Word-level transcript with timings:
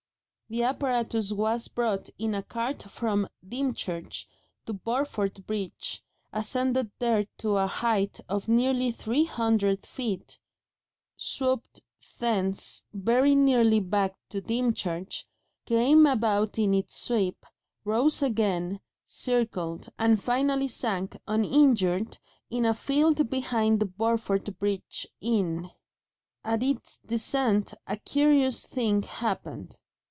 The 0.49 0.63
apparatus 0.63 1.31
was 1.31 1.69
brought 1.69 2.09
in 2.19 2.35
a 2.35 2.43
cart 2.43 2.83
from 2.83 3.29
Dymchurch 3.47 4.27
to 4.65 4.73
Burford 4.73 5.47
Bridge, 5.47 6.03
ascended 6.33 6.91
there 6.99 7.25
to 7.37 7.55
a 7.55 7.67
height 7.67 8.19
of 8.27 8.49
nearly 8.49 8.91
three 8.91 9.23
hundred 9.23 9.85
feet, 9.85 10.37
swooped 11.15 11.81
thence 12.19 12.83
very 12.91 13.33
nearly 13.33 13.79
back 13.79 14.17
to 14.31 14.41
Dymchurch, 14.41 15.23
came 15.65 16.05
about 16.05 16.59
in 16.59 16.73
its 16.73 16.97
sweep, 16.97 17.45
rose 17.85 18.21
again, 18.21 18.81
circled, 19.05 19.87
and 19.97 20.21
finally 20.21 20.67
sank 20.67 21.17
uninjured 21.29 22.17
in 22.49 22.65
a 22.65 22.73
field 22.73 23.29
behind 23.29 23.79
the 23.79 23.85
Burford 23.85 24.59
Bridge 24.59 25.07
Inn. 25.21 25.71
At 26.43 26.61
its 26.61 26.97
descent 27.05 27.73
a 27.87 27.95
curious 27.95 28.65
thing 28.65 29.03
happened. 29.03 29.77